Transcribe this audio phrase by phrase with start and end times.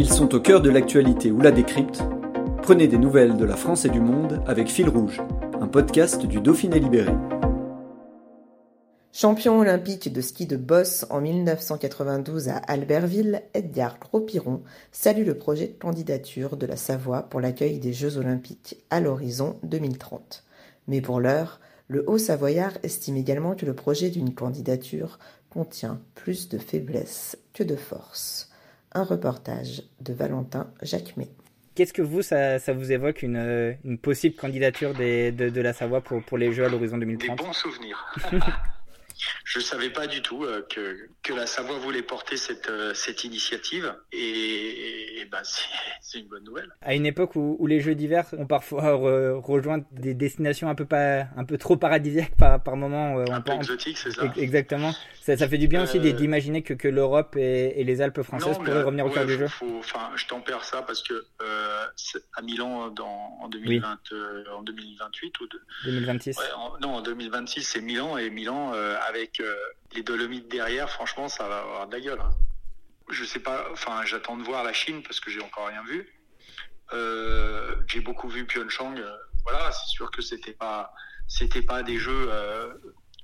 [0.00, 2.04] Ils sont au cœur de l'actualité ou la décrypte.
[2.62, 5.20] Prenez des nouvelles de la France et du monde avec Fil Rouge,
[5.60, 7.10] un podcast du Dauphiné Libéré.
[9.12, 14.62] Champion olympique de ski de boss en 1992 à Albertville, Edgar Gros-Piron
[14.92, 19.58] salue le projet de candidature de la Savoie pour l'accueil des Jeux olympiques à l'horizon
[19.64, 20.44] 2030.
[20.86, 25.18] Mais pour l'heure, le Haut-Savoyard estime également que le projet d'une candidature
[25.50, 28.47] contient plus de faiblesses que de force.
[28.98, 31.28] Un reportage de Valentin Jacquemet.
[31.76, 36.00] Qu'est-ce que vous, ça, vous évoque une, une possible candidature des, de, de, la Savoie
[36.00, 38.12] pour, pour les Jeux à l'horizon 2030 Des bons souvenirs.
[39.44, 42.94] je ne savais pas du tout euh, que, que la Savoie voulait porter cette, euh,
[42.94, 45.40] cette initiative et, et ben
[46.00, 46.70] c'est une bonne nouvelle.
[46.82, 50.74] À une époque où, où les Jeux d'hiver ont parfois re, rejoint des destinations un
[50.74, 53.18] peu, pas, un peu trop paradisiaques par, par moment.
[53.18, 54.92] Euh, un peu exotique, c'est ça Exactement.
[55.20, 58.58] Ça, ça, fait du bien aussi d'imaginer que, que l'Europe et, et, les Alpes françaises
[58.58, 59.46] non, pourraient revenir au cœur du jeu.
[59.78, 61.84] Enfin, je tempère ça parce que euh,
[62.34, 64.16] à Milan dans, en, 2020, oui.
[64.16, 68.72] euh, en 2028 ou de, 2026 ouais, en, Non, en 2026 c'est Milan et Milan
[68.74, 69.42] euh, avec
[69.92, 72.20] les Dolomites derrière, franchement, ça va avoir de la gueule.
[72.20, 72.30] Hein.
[73.10, 76.12] Je sais pas, enfin, j'attends de voir la Chine parce que j'ai encore rien vu.
[76.92, 78.98] Euh, j'ai beaucoup vu Pyeongchang.
[78.98, 80.92] Euh, voilà, c'est sûr que c'était pas,
[81.26, 82.74] c'était pas des jeux, euh,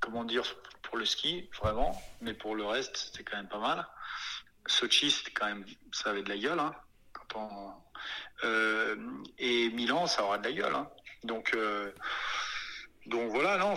[0.01, 0.45] comment dire,
[0.83, 3.87] pour le ski vraiment, mais pour le reste, c'était quand même pas mal.
[4.67, 6.59] Sochi, c'était quand même, ça avait de la gueule.
[6.59, 6.75] Hein,
[8.45, 8.97] euh,
[9.39, 10.75] et Milan, ça aura de la gueule.
[10.75, 10.89] Hein.
[11.25, 11.56] Donc,
[13.06, 13.75] donc voilà, non,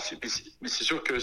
[0.62, 1.18] mais c'est sûr que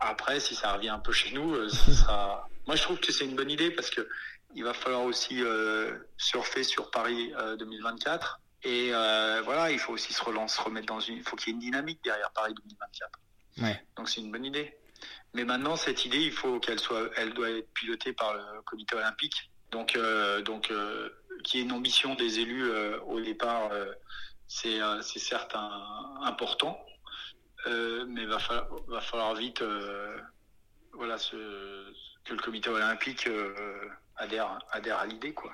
[0.00, 2.48] après, si ça revient un peu chez nous, ça sera.
[2.66, 4.08] Moi, je trouve que c'est une bonne idée parce que
[4.54, 9.92] il va falloir aussi euh, surfer sur Paris euh, 2024 et euh, voilà, il faut
[9.92, 11.16] aussi se relancer, se remettre dans une.
[11.16, 13.18] Il faut qu'il y ait une dynamique derrière Paris 2024.
[13.62, 13.84] Ouais.
[13.96, 14.76] Donc c'est une bonne idée.
[15.32, 18.96] Mais maintenant, cette idée, il faut qu'elle soit, elle doit être pilotée par le Comité
[18.96, 19.50] olympique.
[19.70, 19.96] Donc,
[20.44, 20.72] donc,
[21.44, 22.68] qui est une ambition des élus
[23.06, 23.70] au départ,
[24.48, 26.84] c'est c'est certes un, important.
[27.66, 30.16] Euh, mais va falloir, va falloir vite euh,
[30.92, 31.36] voilà, ce,
[32.24, 33.54] que le comité olympique euh,
[34.16, 35.34] adhère, adhère à l'idée.
[35.34, 35.52] quoi.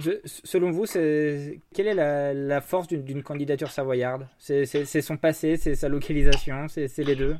[0.00, 4.26] Je, selon vous, quelle est la, la force d'une, candidature savoyarde?
[4.38, 7.36] C'est, son passé, c'est sa localisation, c'est, les deux?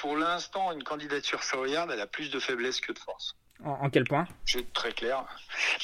[0.00, 3.36] Pour l'instant, une candidature savoyarde, elle a plus de faiblesse que de force.
[3.64, 4.26] En, quel point?
[4.44, 5.24] Je vais être très clair.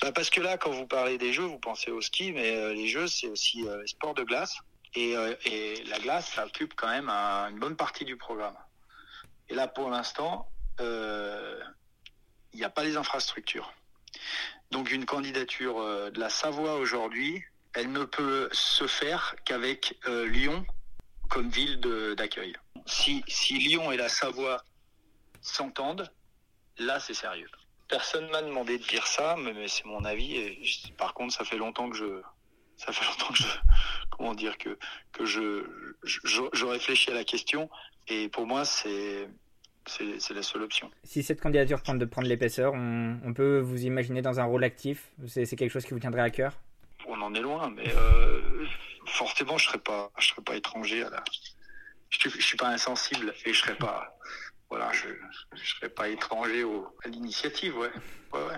[0.03, 2.89] Bah parce que là, quand vous parlez des jeux, vous pensez au ski, mais les
[2.89, 4.59] jeux, c'est aussi les sports de glace.
[4.95, 8.57] Et, euh, et, la glace, ça occupe quand même un, une bonne partie du programme.
[9.49, 11.61] Et là, pour l'instant, il euh,
[12.55, 13.73] n'y a pas les infrastructures.
[14.71, 17.43] Donc, une candidature euh, de la Savoie aujourd'hui,
[17.75, 20.67] elle ne peut se faire qu'avec Lyon
[21.29, 21.81] comme ville
[22.17, 22.55] d'accueil.
[22.87, 24.65] Si, Lyon et la Savoie
[25.43, 26.11] s'entendent,
[26.79, 27.51] là, c'est sérieux.
[27.87, 30.59] Personne m'a demandé de dire ça, mais, c'est mon avis.
[30.97, 32.23] Par contre, ça fait longtemps que je,
[32.79, 33.49] ça fait longtemps que je,
[34.11, 34.79] comment dire, que,
[35.13, 35.65] que je,
[36.05, 37.69] je, je réfléchis à la question
[38.09, 39.29] et pour moi, c'est,
[39.87, 40.91] c'est, la seule option.
[41.05, 44.65] Si cette candidature tente de prendre l'épaisseur, on, on peut vous imaginer dans un rôle
[44.65, 45.11] actif?
[45.27, 46.59] C'est, quelque chose qui vous tiendrait à cœur?
[47.07, 48.65] On en est loin, mais euh,
[49.07, 51.25] forcément, je serais pas, je serais pas étranger à la.
[52.11, 54.17] Je, je suis pas insensible et je serais pas,
[54.71, 55.09] voilà, je,
[55.55, 57.91] je serais pas étranger au, à l'initiative, ouais,
[58.33, 58.58] ouais, ouais.